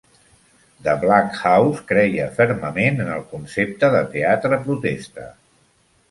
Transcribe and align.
The 0.85 0.93
Black 1.01 1.35
House 1.49 1.83
creia 1.91 2.23
fermament 2.37 2.97
en 3.03 3.11
el 3.17 3.21
concepte 3.33 3.91
de 3.97 4.01
"teatre 4.15 4.59
protesta". 4.65 5.27